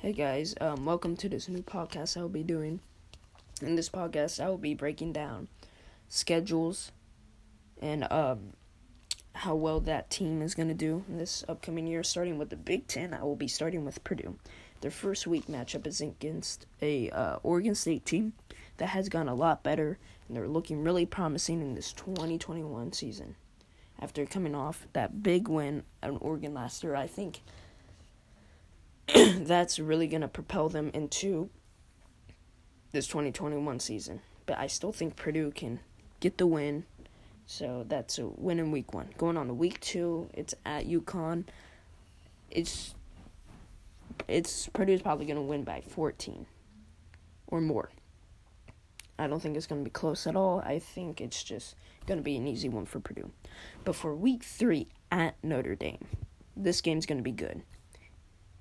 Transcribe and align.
Hey 0.00 0.14
guys, 0.14 0.54
um, 0.62 0.86
welcome 0.86 1.14
to 1.18 1.28
this 1.28 1.46
new 1.46 1.60
podcast 1.60 2.16
I 2.16 2.22
will 2.22 2.30
be 2.30 2.42
doing. 2.42 2.80
In 3.60 3.74
this 3.76 3.90
podcast, 3.90 4.42
I 4.42 4.48
will 4.48 4.56
be 4.56 4.72
breaking 4.72 5.12
down 5.12 5.48
schedules 6.08 6.90
and 7.82 8.10
um, 8.10 8.54
how 9.34 9.54
well 9.56 9.78
that 9.80 10.08
team 10.08 10.40
is 10.40 10.54
going 10.54 10.68
to 10.68 10.74
do 10.74 11.04
this 11.06 11.44
upcoming 11.50 11.86
year. 11.86 12.02
Starting 12.02 12.38
with 12.38 12.48
the 12.48 12.56
Big 12.56 12.86
Ten, 12.86 13.12
I 13.12 13.22
will 13.24 13.36
be 13.36 13.46
starting 13.46 13.84
with 13.84 14.02
Purdue. 14.02 14.38
Their 14.80 14.90
first 14.90 15.26
week 15.26 15.48
matchup 15.48 15.86
is 15.86 16.00
against 16.00 16.64
a 16.80 17.10
uh, 17.10 17.36
Oregon 17.42 17.74
State 17.74 18.06
team 18.06 18.32
that 18.78 18.88
has 18.88 19.10
gone 19.10 19.28
a 19.28 19.34
lot 19.34 19.62
better, 19.62 19.98
and 20.26 20.34
they're 20.34 20.48
looking 20.48 20.82
really 20.82 21.04
promising 21.04 21.60
in 21.60 21.74
this 21.74 21.92
2021 21.92 22.94
season. 22.94 23.34
After 24.00 24.24
coming 24.24 24.54
off 24.54 24.86
that 24.94 25.22
big 25.22 25.46
win 25.46 25.82
at 26.02 26.10
Oregon 26.22 26.54
last 26.54 26.82
year, 26.82 26.96
I 26.96 27.06
think 27.06 27.42
that's 29.40 29.78
really 29.78 30.06
going 30.06 30.20
to 30.22 30.28
propel 30.28 30.68
them 30.68 30.90
into 30.94 31.50
this 32.92 33.06
2021 33.06 33.80
season. 33.80 34.20
But 34.46 34.58
I 34.58 34.66
still 34.66 34.92
think 34.92 35.16
Purdue 35.16 35.50
can 35.50 35.80
get 36.20 36.38
the 36.38 36.46
win. 36.46 36.84
So 37.46 37.84
that's 37.88 38.18
a 38.18 38.26
win 38.26 38.58
in 38.58 38.70
week 38.70 38.94
one. 38.94 39.10
Going 39.18 39.36
on 39.36 39.48
to 39.48 39.54
week 39.54 39.80
two, 39.80 40.28
it's 40.34 40.54
at 40.64 40.86
UConn. 40.86 41.44
It's 42.50 42.94
it's 44.28 44.68
Purdue's 44.68 45.02
probably 45.02 45.26
to 45.36 45.42
win 45.42 45.64
by 45.64 45.80
14 45.80 46.46
or 47.48 47.60
more. 47.60 47.90
I 49.18 49.26
don't 49.26 49.40
think 49.40 49.56
it's 49.56 49.66
to 49.80 49.84
be 49.84 49.90
close 49.90 50.26
at 50.26 50.36
all. 50.36 50.60
I 50.64 50.78
think 50.78 51.20
it's 51.20 51.42
just 51.42 51.74
to 52.18 52.22
be 52.22 52.36
an 52.36 52.46
easy 52.46 52.68
one 52.68 52.86
for 52.86 53.00
Purdue. 53.00 53.30
But 53.84 53.96
for 53.96 54.14
week 54.14 54.42
three 54.42 54.88
at 55.10 55.36
Notre 55.42 55.74
Dame, 55.74 56.06
this 56.56 56.80
game's 56.80 57.06
to 57.18 57.24
be 57.24 57.32
good. 57.32 57.62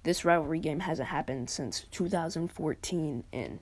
This 0.03 0.23
rivalry 0.23 0.59
game 0.59 0.81
hasn't 0.81 1.09
happened 1.09 1.49
since 1.49 1.85
2014, 1.91 3.23
and 3.33 3.59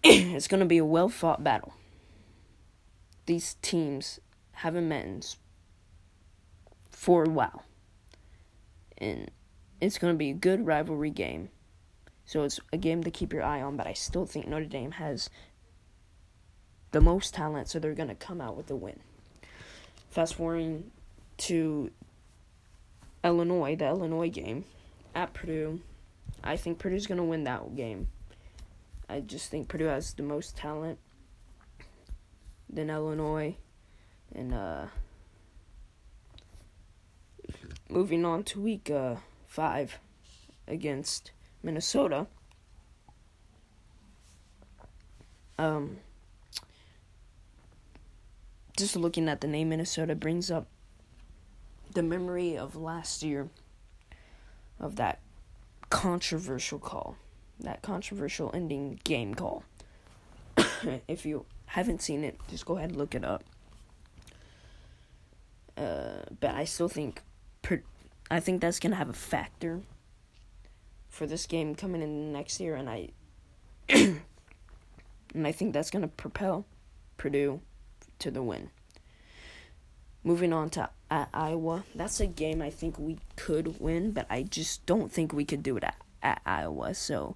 it's 0.04 0.48
going 0.48 0.60
to 0.60 0.66
be 0.66 0.78
a 0.78 0.84
well 0.84 1.08
fought 1.08 1.42
battle. 1.42 1.74
These 3.26 3.56
teams 3.60 4.20
haven't 4.52 4.88
met 4.88 5.36
for 6.90 7.24
a 7.24 7.28
while, 7.28 7.64
and 8.96 9.30
it's 9.80 9.98
going 9.98 10.14
to 10.14 10.18
be 10.18 10.30
a 10.30 10.34
good 10.34 10.66
rivalry 10.66 11.10
game. 11.10 11.50
So 12.24 12.44
it's 12.44 12.60
a 12.72 12.76
game 12.76 13.02
to 13.04 13.10
keep 13.10 13.32
your 13.32 13.42
eye 13.42 13.62
on, 13.62 13.76
but 13.76 13.86
I 13.86 13.94
still 13.94 14.26
think 14.26 14.46
Notre 14.46 14.66
Dame 14.66 14.92
has 14.92 15.30
the 16.90 17.00
most 17.00 17.34
talent, 17.34 17.68
so 17.68 17.78
they're 17.78 17.94
going 17.94 18.08
to 18.08 18.14
come 18.14 18.40
out 18.40 18.56
with 18.56 18.70
a 18.70 18.76
win. 18.76 19.00
Fast 20.10 20.34
forwarding 20.34 20.90
to 21.38 21.90
Illinois, 23.24 23.76
the 23.76 23.86
Illinois 23.86 24.30
game 24.30 24.64
at 25.14 25.34
Purdue. 25.34 25.80
I 26.42 26.56
think 26.56 26.78
Purdue's 26.78 27.06
going 27.06 27.18
to 27.18 27.24
win 27.24 27.44
that 27.44 27.74
game. 27.74 28.08
I 29.08 29.20
just 29.20 29.50
think 29.50 29.68
Purdue 29.68 29.86
has 29.86 30.14
the 30.14 30.22
most 30.22 30.56
talent 30.56 30.98
than 32.70 32.90
Illinois. 32.90 33.56
And 34.34 34.54
uh, 34.54 34.86
moving 37.88 38.24
on 38.24 38.44
to 38.44 38.60
week 38.60 38.90
uh, 38.90 39.16
five 39.46 39.98
against 40.66 41.32
Minnesota. 41.62 42.26
Um, 45.58 45.98
just 48.76 48.94
looking 48.94 49.28
at 49.28 49.40
the 49.40 49.48
name 49.48 49.70
Minnesota 49.70 50.14
brings 50.14 50.50
up 50.50 50.68
the 51.92 52.02
memory 52.02 52.56
of 52.56 52.76
last 52.76 53.22
year 53.22 53.48
of 54.80 54.96
that 54.96 55.20
controversial 55.90 56.78
call, 56.78 57.16
that 57.60 57.82
controversial 57.82 58.50
ending 58.54 59.00
game 59.04 59.34
call. 59.34 59.64
if 61.08 61.24
you 61.24 61.44
haven't 61.66 62.02
seen 62.02 62.24
it, 62.24 62.38
just 62.48 62.66
go 62.66 62.76
ahead 62.76 62.90
and 62.90 62.98
look 62.98 63.14
it 63.14 63.24
up. 63.24 63.44
Uh, 65.76 66.22
but 66.40 66.54
I 66.54 66.64
still 66.64 66.88
think, 66.88 67.22
per, 67.62 67.82
I 68.30 68.40
think 68.40 68.60
that's 68.60 68.80
gonna 68.80 68.96
have 68.96 69.08
a 69.08 69.14
factor 69.14 69.80
for 71.08 71.26
this 71.26 71.46
game 71.46 71.74
coming 71.74 72.02
in 72.02 72.32
next 72.32 72.60
year, 72.60 72.74
and 72.74 72.90
I, 72.90 73.10
and 73.88 74.20
I 75.46 75.52
think 75.52 75.72
that's 75.72 75.90
gonna 75.90 76.08
propel 76.08 76.66
Purdue 77.16 77.60
to 78.18 78.30
the 78.30 78.42
win. 78.42 78.70
Moving 80.28 80.52
on 80.52 80.68
to 80.70 80.90
Iowa, 81.10 81.84
that's 81.94 82.20
a 82.20 82.26
game 82.26 82.60
I 82.60 82.68
think 82.68 82.98
we 82.98 83.16
could 83.36 83.80
win, 83.80 84.10
but 84.10 84.26
I 84.28 84.42
just 84.42 84.84
don't 84.84 85.10
think 85.10 85.32
we 85.32 85.46
could 85.46 85.62
do 85.62 85.78
it 85.78 85.84
at, 85.84 85.96
at 86.22 86.42
Iowa. 86.44 86.92
So 86.92 87.34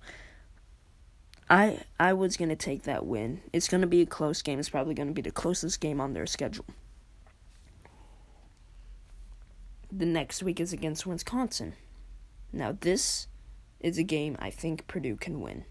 I 1.49 1.79
I 1.99 2.13
was 2.13 2.37
gonna 2.37 2.55
take 2.55 2.83
that 2.83 3.07
win. 3.07 3.41
It's 3.51 3.67
gonna 3.67 3.87
be 3.87 4.03
a 4.03 4.07
close 4.07 4.43
game. 4.43 4.59
It's 4.59 4.69
probably 4.69 4.93
gonna 4.93 5.13
be 5.13 5.23
the 5.23 5.31
closest 5.31 5.81
game 5.81 6.03
on 6.03 6.13
their 6.13 6.27
schedule. 6.27 6.67
The 9.91 10.05
next 10.05 10.43
week 10.43 10.61
is 10.61 10.75
against 10.75 11.07
Wisconsin. 11.07 11.73
Now 12.53 12.77
this 12.79 13.27
is 13.81 13.97
a 13.97 14.03
game 14.03 14.37
I 14.39 14.51
think 14.51 14.87
Purdue 14.87 15.17
can 15.17 15.41
win. 15.41 15.65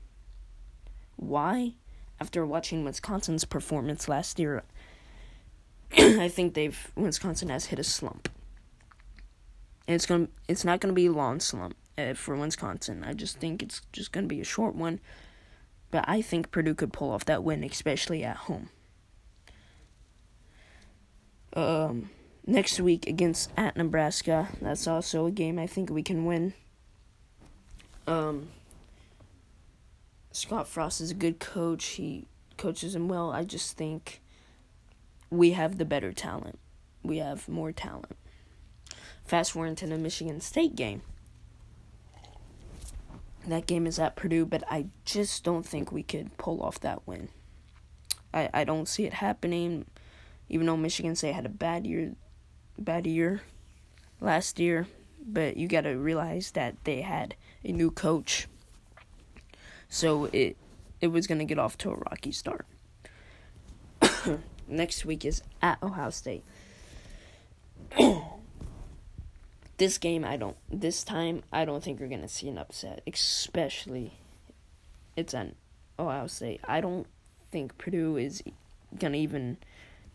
Why? 1.18 1.74
After 2.20 2.48
watching 2.48 2.84
Wisconsin's 2.84 3.46
performance 3.46 4.10
last 4.10 4.40
year, 4.40 4.64
I 5.98 6.30
think 6.30 6.54
they've 6.54 6.92
Wisconsin 6.96 7.50
has 7.50 7.66
hit 7.66 7.80
a 7.80 7.84
slump. 7.84 8.30
And 9.88 9.96
it's 9.96 10.06
gonna 10.06 10.28
it's 10.48 10.64
not 10.64 10.80
gonna 10.80 10.94
be 10.94 11.08
a 11.08 11.12
long 11.12 11.40
slump 11.40 11.76
uh, 11.98 12.14
for 12.14 12.36
Wisconsin. 12.36 13.04
I 13.04 13.14
just 13.14 13.38
think 13.38 13.62
it's 13.62 13.82
just 13.92 14.12
gonna 14.12 14.28
be 14.28 14.42
a 14.42 14.46
short 14.46 14.76
one. 14.76 15.00
But 15.90 16.06
I 16.08 16.22
think 16.22 16.52
Purdue 16.52 16.76
could 16.76 16.94
pull 16.94 17.12
off 17.12 17.26
that 17.26 17.44
win, 17.44 17.64
especially 17.66 18.24
at 18.24 18.38
home. 18.38 18.70
Um, 21.54 22.10
next 22.46 22.80
week 22.80 23.08
against 23.08 23.52
at 23.58 23.76
Nebraska, 23.76 24.48
that's 24.62 24.88
also 24.88 25.26
a 25.26 25.32
game 25.32 25.60
I 25.60 25.68
think 25.68 25.90
we 25.90 26.02
can 26.02 26.24
win. 26.24 26.54
Um, 28.08 28.48
Scott 30.32 30.70
Frost 30.70 31.02
is 31.02 31.12
a 31.12 31.16
good 31.16 31.40
coach. 31.40 31.86
He 31.86 32.26
coaches 32.58 32.96
him 32.96 33.10
well. 33.10 33.32
I 33.32 33.44
just 33.44 33.76
think 33.78 34.21
we 35.32 35.52
have 35.52 35.78
the 35.78 35.86
better 35.86 36.12
talent. 36.12 36.60
We 37.02 37.18
have 37.18 37.48
more 37.48 37.72
talent. 37.72 38.18
Fast 39.26 39.54
forward 39.54 39.78
to 39.78 39.88
the 39.88 39.98
Michigan 39.98 40.42
State 40.42 40.76
game. 40.76 41.02
That 43.48 43.66
game 43.66 43.88
is 43.88 43.98
at 43.98 44.16
Purdue, 44.16 44.46
but 44.46 44.64
I 44.70 44.88
just 45.06 45.44
don't 45.44 45.66
think 45.66 45.92
we 45.92 46.04
could 46.04 46.38
pull 46.38 46.62
off 46.62 46.80
that 46.82 47.08
win. 47.08 47.30
I, 48.34 48.50
I 48.54 48.64
don't 48.66 48.88
see 48.88 49.06
it 49.06 49.14
happening, 49.14 49.86
even 50.50 50.68
though 50.68 50.78
Michigan 50.78 51.16
State 51.16 51.34
had 51.34 51.46
a 51.46 51.50
bad 51.50 51.88
year, 51.88 52.14
bad 52.78 53.08
year 53.08 53.42
last 54.20 54.60
year. 54.60 54.88
But 55.26 55.58
you 55.58 55.68
got 55.68 55.82
to 55.82 55.92
realize 55.92 56.52
that 56.52 56.76
they 56.84 57.02
had 57.02 57.36
a 57.64 57.72
new 57.72 57.90
coach, 57.90 58.48
so 59.88 60.26
it 60.26 60.58
it 61.00 61.08
was 61.08 61.28
gonna 61.28 61.46
get 61.46 61.60
off 61.60 61.78
to 61.80 61.92
a 61.92 61.96
rocky 61.96 62.32
start. 62.32 62.66
Next 64.72 65.06
week 65.06 65.26
is 65.26 65.42
at 65.62 65.82
Ohio 65.84 66.10
State. 66.10 66.44
this 69.78 69.98
game, 69.98 70.24
I 70.24 70.38
don't. 70.38 70.58
This 70.70 71.04
time, 71.04 71.44
I 71.52 71.66
don't 71.66 71.84
think 71.84 72.00
we're 72.00 72.08
gonna 72.08 72.28
see 72.28 72.48
an 72.50 72.58
upset, 72.58 73.02
especially 73.12 74.14
it's 75.16 75.34
at 75.34 75.54
Ohio 76.00 76.28
State. 76.28 76.62
I 76.64 76.82
don't 76.82 77.08
think 77.52 77.78
Purdue 77.78 78.18
is 78.18 78.44
gonna 78.98 79.18
even 79.18 79.58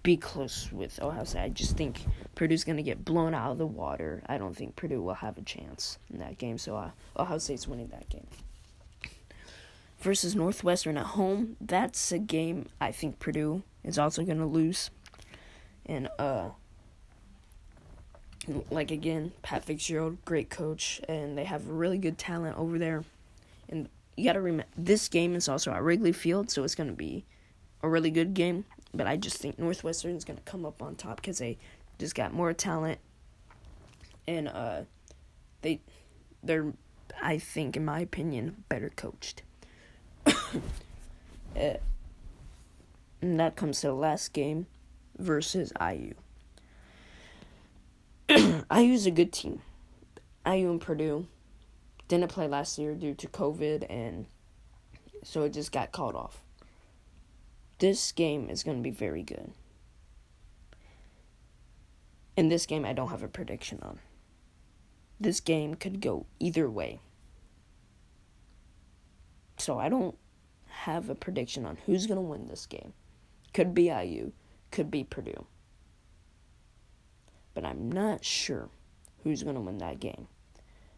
be 0.02 0.16
close 0.16 0.70
with 0.72 1.02
Ohio 1.02 1.24
State. 1.24 1.42
I 1.42 1.48
just 1.48 1.76
think 1.76 2.00
Purdue's 2.34 2.64
gonna 2.64 2.82
get 2.82 3.04
blown 3.04 3.34
out 3.34 3.52
of 3.52 3.58
the 3.58 3.66
water. 3.66 4.22
I 4.26 4.38
don't 4.38 4.56
think 4.56 4.76
Purdue 4.76 5.02
will 5.02 5.14
have 5.14 5.36
a 5.36 5.42
chance 5.42 5.98
in 6.10 6.18
that 6.20 6.38
game. 6.38 6.58
So 6.58 6.76
uh, 6.76 6.90
Ohio 7.18 7.38
State's 7.38 7.68
winning 7.68 7.88
that 7.88 8.08
game. 8.08 8.26
Versus 10.06 10.36
Northwestern 10.36 10.96
at 10.98 11.04
home, 11.04 11.56
that's 11.60 12.12
a 12.12 12.18
game 12.20 12.66
I 12.80 12.92
think 12.92 13.18
Purdue 13.18 13.64
is 13.82 13.98
also 13.98 14.22
going 14.22 14.38
to 14.38 14.46
lose. 14.46 14.92
And, 15.84 16.08
uh, 16.16 16.50
like 18.70 18.92
again, 18.92 19.32
Pat 19.42 19.64
Fitzgerald, 19.64 20.24
great 20.24 20.48
coach, 20.48 21.00
and 21.08 21.36
they 21.36 21.42
have 21.42 21.66
really 21.66 21.98
good 21.98 22.18
talent 22.18 22.56
over 22.56 22.78
there. 22.78 23.02
And 23.68 23.88
you 24.16 24.22
got 24.22 24.34
to 24.34 24.40
remember, 24.40 24.70
this 24.76 25.08
game 25.08 25.34
is 25.34 25.48
also 25.48 25.72
at 25.72 25.82
Wrigley 25.82 26.12
Field, 26.12 26.52
so 26.52 26.62
it's 26.62 26.76
going 26.76 26.88
to 26.88 26.94
be 26.94 27.24
a 27.82 27.88
really 27.88 28.12
good 28.12 28.32
game. 28.32 28.64
But 28.94 29.08
I 29.08 29.16
just 29.16 29.38
think 29.38 29.58
Northwestern 29.58 30.14
is 30.14 30.24
going 30.24 30.36
to 30.36 30.42
come 30.44 30.64
up 30.64 30.82
on 30.82 30.94
top 30.94 31.16
because 31.16 31.38
they 31.38 31.58
just 31.98 32.14
got 32.14 32.32
more 32.32 32.52
talent, 32.52 33.00
and 34.28 34.46
uh, 34.46 34.82
they 35.62 35.80
they're 36.44 36.74
I 37.20 37.38
think, 37.38 37.76
in 37.76 37.84
my 37.84 37.98
opinion, 37.98 38.62
better 38.68 38.92
coached. 38.94 39.42
Uh, 41.56 41.60
and 43.22 43.40
that 43.40 43.56
comes 43.56 43.80
to 43.80 43.88
the 43.88 43.94
last 43.94 44.32
game 44.32 44.66
versus 45.18 45.72
IU. 45.80 46.14
IU 48.28 48.92
is 48.92 49.06
a 49.06 49.10
good 49.10 49.32
team. 49.32 49.62
IU 50.46 50.70
and 50.70 50.80
Purdue. 50.80 51.26
didn't 52.08 52.28
play 52.28 52.46
last 52.46 52.78
year 52.78 52.94
due 52.94 53.14
to 53.14 53.26
COVID, 53.26 53.86
and 53.90 54.26
so 55.22 55.42
it 55.42 55.52
just 55.52 55.72
got 55.72 55.92
called 55.92 56.14
off. 56.14 56.42
This 57.78 58.12
game 58.12 58.48
is 58.48 58.62
going 58.62 58.78
to 58.78 58.82
be 58.82 58.90
very 58.90 59.22
good. 59.22 59.52
In 62.36 62.48
this 62.48 62.66
game, 62.66 62.84
I 62.84 62.92
don't 62.92 63.08
have 63.08 63.22
a 63.22 63.28
prediction 63.28 63.80
on. 63.82 63.98
This 65.18 65.40
game 65.40 65.74
could 65.74 66.00
go 66.00 66.26
either 66.38 66.68
way. 66.70 67.00
So 69.58 69.78
I 69.78 69.88
don't 69.88 70.16
have 70.76 71.08
a 71.08 71.14
prediction 71.14 71.64
on 71.64 71.78
who's 71.86 72.06
going 72.06 72.16
to 72.16 72.22
win 72.22 72.46
this 72.46 72.66
game. 72.66 72.92
Could 73.54 73.74
be 73.74 73.84
IU, 73.84 74.32
could 74.70 74.90
be 74.90 75.04
Purdue. 75.04 75.46
But 77.54 77.64
I'm 77.64 77.90
not 77.90 78.24
sure 78.24 78.68
who's 79.24 79.42
going 79.42 79.54
to 79.54 79.60
win 79.60 79.78
that 79.78 80.00
game. 80.00 80.28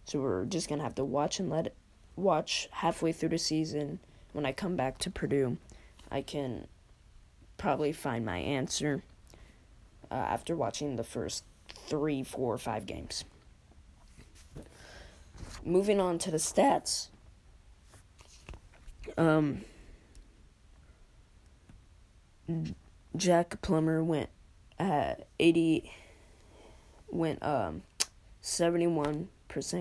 So 0.05 0.21
we're 0.21 0.45
just 0.45 0.69
going 0.69 0.79
to 0.81 0.85
have 0.85 0.97
to 0.97 1.05
watch 1.05 1.39
and 1.39 1.49
let 1.49 1.67
it 1.67 1.77
watch 2.17 2.69
halfway 2.73 3.13
through 3.13 3.29
the 3.31 3.39
season. 3.39 4.01
When 4.33 4.45
I 4.45 4.53
come 4.53 4.75
back 4.75 4.99
to 4.99 5.11
Purdue, 5.11 5.59
I 6.11 6.23
can 6.23 6.67
probably 7.57 7.93
find 7.93 8.27
my 8.27 8.39
answer 8.39 9.03
uh, 10.11 10.15
after 10.15 10.57
watching 10.57 10.97
the 10.97 11.05
first 11.05 11.45
three, 11.69 12.23
four, 12.23 12.55
or 12.55 12.59
five 12.59 12.87
games. 12.87 13.25
Moving 15.65 16.01
on 16.01 16.19
to 16.19 16.31
the 16.31 16.39
stats. 16.39 17.09
Um, 19.19 19.65
Jack 23.17 23.61
Plummer 23.61 24.03
went 24.03 24.31
at 24.79 25.27
80 25.41 25.93
went 27.11 27.43
um 27.43 27.83
71% 28.43 29.29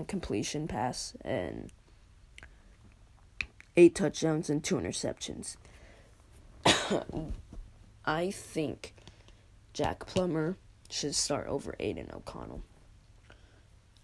completion 0.08 0.66
pass 0.66 1.14
and 1.20 1.70
eight 3.76 3.94
touchdowns 3.94 4.50
and 4.50 4.64
two 4.64 4.74
interceptions. 4.74 5.56
I 8.04 8.32
think 8.32 8.92
Jack 9.72 10.04
Plummer 10.06 10.56
should 10.90 11.14
start 11.14 11.46
over 11.46 11.76
Aidan 11.78 12.10
O'Connell. 12.12 12.62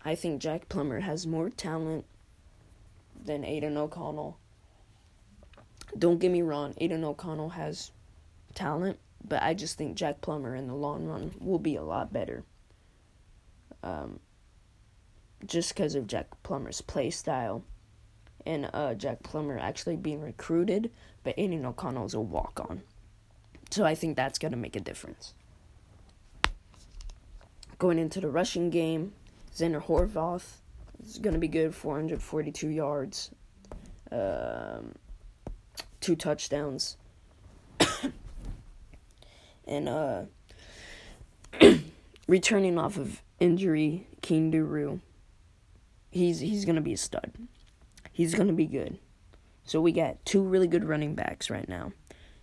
I 0.05 0.15
think 0.15 0.41
Jack 0.41 0.69
Plummer 0.69 1.01
has 1.01 1.27
more 1.27 1.51
talent 1.51 2.05
than 3.21 3.45
Aidan 3.45 3.77
O'Connell. 3.77 4.39
Don't 5.99 6.19
get 6.19 6.31
me 6.31 6.43
wrong, 6.43 6.75
Aidan 6.79 7.05
O'Connell 7.05 7.51
has 7.51 7.93
talent, 8.55 8.99
but 9.27 9.43
I 9.43 9.55
just 9.55 9.79
think 9.79 9.97
Jack 9.97 10.21
Plummer 10.21 10.55
in 10.57 10.67
the 10.67 10.75
long 10.75 11.07
run 11.07 11.33
will 11.41 11.59
be 11.59 11.77
a 11.77 11.83
lot 11.83 12.13
better. 12.13 12.45
Um, 13.83 14.21
just 15.47 15.75
because 15.75 15.95
of 15.95 16.07
Jack 16.07 16.27
Plummer's 16.43 16.81
play 16.81 17.11
style 17.11 17.63
and 18.47 18.69
uh, 18.73 18.95
Jack 18.95 19.23
Plummer 19.23 19.59
actually 19.59 19.97
being 19.97 20.21
recruited, 20.21 20.91
but 21.23 21.35
Aidan 21.37 21.65
O'Connell 21.65 22.07
is 22.07 22.15
a 22.15 22.21
walk 22.21 22.61
on. 22.61 22.83
So 23.71 23.85
I 23.85 23.95
think 23.95 24.17
that's 24.17 24.39
going 24.39 24.53
to 24.53 24.59
make 24.59 24.77
a 24.77 24.81
difference. 24.81 25.35
Going 27.79 27.99
into 27.99 28.21
the 28.21 28.29
rushing 28.29 28.71
game, 28.71 29.13
Zander 29.55 29.85
Horvath 29.85 30.59
is 31.05 31.19
going 31.19 31.35
to 31.35 31.41
be 31.41 31.49
good, 31.49 31.75
442 31.75 32.69
yards, 32.69 33.31
um, 34.13 34.95
two 36.05 36.15
touchdowns. 36.15 36.99
and 39.67 39.89
uh, 39.89 40.25
returning 42.29 42.79
off 42.79 42.99
of 42.99 43.23
injury, 43.41 44.07
King 44.21 44.51
Doerue, 44.51 45.01
he's 46.11 46.41
he's 46.41 46.67
to 46.77 46.83
be 46.83 46.93
a 46.93 46.99
stud. 46.99 47.33
He's 48.13 48.35
to 48.49 48.55
be 48.55 48.67
good. 48.67 48.99
So 49.65 49.81
we 49.81 49.93
got 49.93 50.23
two 50.27 50.43
really 50.43 50.67
good 50.67 50.85
running 50.85 51.15
backs 51.15 51.49
right 51.49 51.67
now 51.67 51.93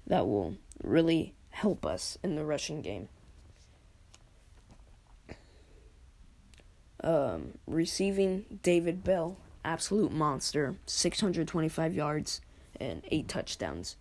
that 0.07 0.27
will 0.27 0.57
really 0.83 1.35
help 1.51 1.85
us 1.85 2.17
in 2.23 2.35
the 2.35 2.43
rushing 2.43 2.81
game. 2.81 3.09
Um, 7.03 7.59
receiving 7.67 8.59
David 8.63 9.03
Bell, 9.03 9.37
absolute 9.63 10.11
monster, 10.11 10.77
625 10.87 11.93
yards 11.93 12.41
and 12.81 13.03
eight 13.11 13.27
touchdowns. 13.27 13.95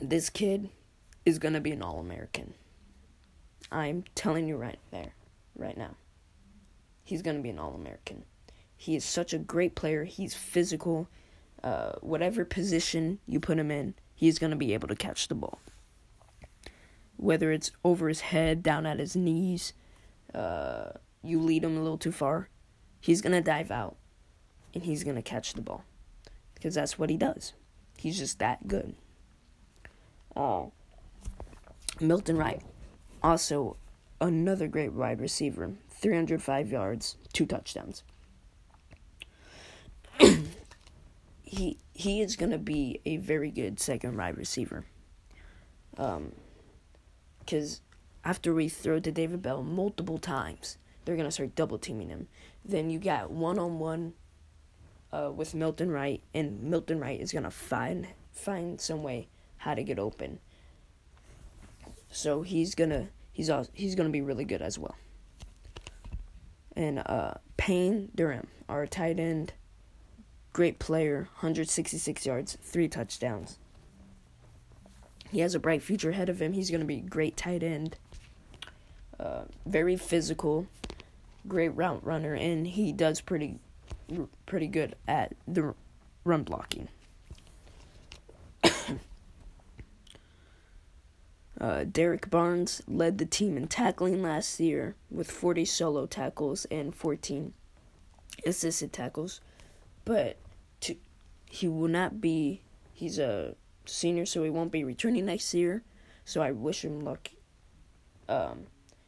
This 0.00 0.30
kid 0.30 0.70
is 1.26 1.38
going 1.38 1.52
to 1.52 1.60
be 1.60 1.72
an 1.72 1.82
All 1.82 2.00
American. 2.00 2.54
I'm 3.70 4.04
telling 4.14 4.48
you 4.48 4.56
right 4.56 4.78
there, 4.90 5.14
right 5.56 5.76
now. 5.76 5.94
He's 7.04 7.22
going 7.22 7.36
to 7.36 7.42
be 7.42 7.50
an 7.50 7.58
All 7.58 7.74
American. 7.74 8.24
He 8.76 8.96
is 8.96 9.04
such 9.04 9.34
a 9.34 9.38
great 9.38 9.74
player. 9.74 10.04
He's 10.04 10.34
physical. 10.34 11.08
Uh, 11.62 11.92
whatever 12.00 12.46
position 12.46 13.18
you 13.26 13.38
put 13.38 13.58
him 13.58 13.70
in, 13.70 13.94
he's 14.14 14.38
going 14.38 14.50
to 14.50 14.56
be 14.56 14.72
able 14.72 14.88
to 14.88 14.96
catch 14.96 15.28
the 15.28 15.34
ball. 15.34 15.60
Whether 17.16 17.52
it's 17.52 17.70
over 17.84 18.08
his 18.08 18.20
head, 18.20 18.62
down 18.62 18.86
at 18.86 18.98
his 18.98 19.14
knees, 19.14 19.74
uh, 20.34 20.92
you 21.22 21.38
lead 21.38 21.62
him 21.62 21.76
a 21.76 21.82
little 21.82 21.98
too 21.98 22.12
far, 22.12 22.48
he's 22.98 23.20
going 23.20 23.34
to 23.34 23.42
dive 23.42 23.70
out 23.70 23.96
and 24.74 24.84
he's 24.84 25.04
going 25.04 25.16
to 25.16 25.22
catch 25.22 25.54
the 25.54 25.62
ball. 25.62 25.84
Because 26.54 26.74
that's 26.74 26.98
what 26.98 27.10
he 27.10 27.16
does. 27.16 27.54
He's 27.96 28.18
just 28.18 28.38
that 28.38 28.68
good. 28.68 28.94
Oh. 30.36 30.72
Milton 32.00 32.36
Wright, 32.36 32.62
also 33.22 33.76
another 34.20 34.68
great 34.68 34.92
wide 34.92 35.20
receiver, 35.20 35.72
305 35.90 36.70
yards, 36.70 37.16
two 37.32 37.44
touchdowns. 37.46 38.02
he 41.42 41.78
he 41.92 42.22
is 42.22 42.36
going 42.36 42.52
to 42.52 42.58
be 42.58 43.00
a 43.04 43.18
very 43.18 43.50
good 43.50 43.80
second 43.80 44.16
wide 44.16 44.36
receiver. 44.36 44.86
Um, 45.98 46.32
because 47.40 47.80
after 48.24 48.54
we 48.54 48.68
throw 48.68 49.00
to 49.00 49.10
David 49.10 49.42
Bell 49.42 49.62
multiple 49.62 50.18
times, 50.18 50.78
they're 51.04 51.16
going 51.16 51.28
to 51.28 51.32
start 51.32 51.54
double 51.54 51.78
teaming 51.78 52.08
him. 52.08 52.28
Then 52.64 52.90
you 52.90 52.98
got 52.98 53.30
one 53.30 53.58
on 53.58 53.78
one 53.78 54.14
one 55.12 55.30
with 55.30 55.54
Milton 55.54 55.90
Wright, 55.90 56.22
and 56.34 56.62
Milton 56.62 57.00
Wright 57.00 57.20
is 57.20 57.32
to 57.44 57.50
find 57.50 58.08
find 58.32 58.80
some 58.80 59.02
way 59.02 59.28
how 59.58 59.74
to 59.74 59.82
get 59.82 59.98
open. 59.98 60.38
So 62.10 62.42
he's 62.42 62.74
gonna 62.74 63.08
he's 63.32 63.50
also, 63.50 63.70
he's 63.74 63.94
gonna 63.94 64.10
be 64.10 64.22
really 64.22 64.44
good 64.44 64.62
as 64.62 64.78
well. 64.78 64.96
And 66.76 67.00
uh, 67.00 67.34
Payne 67.56 68.10
Durham, 68.14 68.46
our 68.68 68.86
tight 68.86 69.18
end, 69.18 69.52
great 70.52 70.78
player, 70.78 71.28
166 71.40 72.24
yards, 72.24 72.56
three 72.62 72.88
touchdowns. 72.88 73.58
He 75.30 75.40
has 75.40 75.54
a 75.54 75.60
bright 75.60 75.82
future 75.82 76.10
ahead 76.10 76.28
of 76.28 76.40
him. 76.42 76.52
He's 76.52 76.70
to 76.80 76.86
be 76.86 77.00
great 77.00 77.36
tight 77.36 77.62
end. 77.62 77.96
Uh, 79.18 79.44
very 79.66 79.96
physical, 79.96 80.66
great 81.46 81.68
route 81.70 82.04
runner, 82.04 82.34
and 82.34 82.66
he 82.66 82.92
does 82.92 83.20
pretty 83.20 83.58
pretty 84.46 84.66
good 84.66 84.96
at 85.06 85.34
the 85.46 85.74
run 86.24 86.42
blocking. 86.42 86.88
uh, 91.60 91.84
Derrick 91.84 92.30
Barnes 92.30 92.82
led 92.86 93.18
the 93.18 93.26
team 93.26 93.56
in 93.56 93.68
tackling 93.68 94.22
last 94.22 94.60
year 94.60 94.96
with 95.10 95.30
40 95.30 95.64
solo 95.64 96.06
tackles 96.06 96.66
and 96.70 96.94
14 96.94 97.52
assisted 98.46 98.92
tackles 98.92 99.40
but 100.04 100.36
to, 100.80 100.96
he 101.48 101.68
will 101.68 101.88
not 101.88 102.20
be. 102.20 102.62
He's 102.92 103.18
a 103.18 103.54
senior, 103.86 104.26
so 104.26 104.42
he 104.42 104.50
won't 104.50 104.72
be 104.72 104.84
returning 104.84 105.26
next 105.26 105.54
year. 105.54 105.82
So 106.24 106.42
I 106.42 106.50
wish 106.52 106.84
him 106.84 107.00
luck 107.00 107.30
um, 108.28 108.66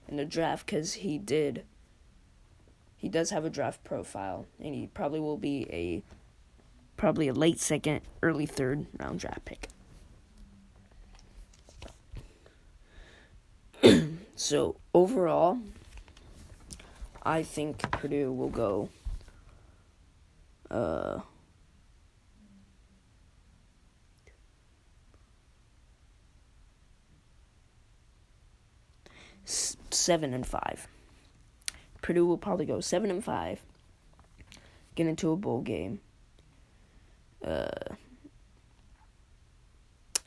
in 0.09 0.17
the 0.17 0.25
draft 0.25 0.67
because 0.67 0.95
he 0.95 1.19
did. 1.19 1.65
He 3.03 3.09
does 3.09 3.31
have 3.31 3.45
a 3.45 3.51
draft 3.51 3.83
profile, 3.83 4.47
and 4.61 4.77
he 4.77 4.87
probably 4.87 5.19
will 5.19 5.37
be 5.37 5.67
a 5.73 6.05
probably 6.97 7.27
a 7.27 7.33
late 7.33 7.59
second, 7.59 8.03
early 8.23 8.47
third 8.47 8.87
round 8.97 9.19
draft 9.19 9.45
pick. 9.45 9.69
so 14.37 14.77
overall, 14.95 15.59
I 17.25 17.43
think 17.43 17.91
Purdue 17.91 18.31
will 18.31 18.51
go 18.51 18.89
uh, 20.71 21.19
seven 29.45 30.33
and 30.33 30.47
five. 30.47 30.87
Purdue 32.03 32.27
will 32.27 32.39
probably 32.39 32.67
go 32.67 32.81
seven 32.81 33.11
and 33.11 33.25
five. 33.25 33.61
Get 34.95 35.07
into 35.07 35.31
a 35.31 35.37
bowl 35.37 35.63
game. 35.63 36.01
Uh, 37.43 37.95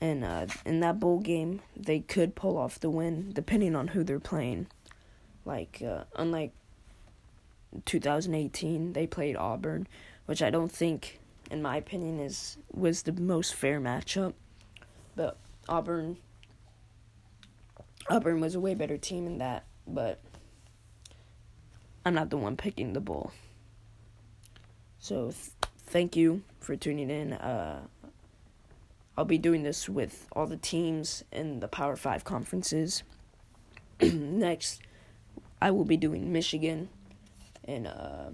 and 0.01 0.23
uh, 0.23 0.47
in 0.65 0.79
that 0.79 0.99
bowl 0.99 1.19
game, 1.19 1.61
they 1.75 1.99
could 1.99 2.35
pull 2.35 2.57
off 2.57 2.79
the 2.79 2.89
win, 2.89 3.31
depending 3.33 3.75
on 3.75 3.89
who 3.89 4.03
they're 4.03 4.19
playing. 4.19 4.67
Like, 5.45 5.81
uh, 5.85 6.05
unlike 6.15 6.51
2018 7.85 8.93
they 8.93 9.05
played 9.05 9.35
Auburn, 9.35 9.87
which 10.25 10.41
I 10.41 10.49
don't 10.49 10.71
think, 10.71 11.19
in 11.51 11.61
my 11.61 11.77
opinion, 11.77 12.19
is 12.19 12.57
was 12.73 13.03
the 13.03 13.13
most 13.13 13.53
fair 13.53 13.79
matchup. 13.79 14.33
But 15.15 15.37
Auburn, 15.69 16.17
Auburn 18.09 18.39
was 18.39 18.55
a 18.55 18.59
way 18.59 18.73
better 18.73 18.97
team 18.97 19.27
in 19.27 19.37
that. 19.37 19.65
But 19.87 20.19
I'm 22.05 22.13
not 22.13 22.29
the 22.29 22.37
one 22.37 22.55
picking 22.55 22.93
the 22.93 23.01
bowl. 23.01 23.31
So 24.99 25.31
th- 25.31 25.51
thank 25.87 26.15
you 26.15 26.43
for 26.59 26.75
tuning 26.75 27.09
in. 27.09 27.33
Uh, 27.33 27.87
I'll 29.17 29.25
be 29.25 29.39
doing 29.39 29.63
this 29.63 29.89
with 29.89 30.27
all 30.31 30.45
the 30.45 30.57
teams 30.57 31.23
in 31.31 31.61
the 31.61 31.67
Power 31.67 31.95
Five 31.95 32.23
conferences. 32.23 33.03
Next, 34.01 34.81
I 35.61 35.71
will 35.71 35.85
be 35.85 35.97
doing 35.97 36.31
Michigan 36.31 36.89
and 37.63 37.87
uh, 37.87 38.29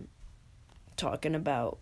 talking 0.98 1.36
about 1.36 1.78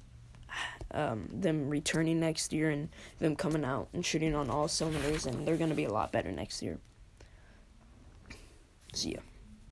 um, 0.91 1.27
them 1.31 1.69
returning 1.69 2.19
next 2.19 2.51
year 2.51 2.69
and 2.69 2.89
them 3.19 3.35
coming 3.35 3.63
out 3.63 3.87
and 3.93 4.05
shooting 4.05 4.35
on 4.35 4.49
all 4.49 4.67
cylinders, 4.67 5.25
and 5.25 5.47
they're 5.47 5.57
going 5.57 5.69
to 5.69 5.75
be 5.75 5.85
a 5.85 5.91
lot 5.91 6.11
better 6.11 6.31
next 6.31 6.61
year. 6.61 6.77
See 8.93 9.13
ya. 9.13 9.19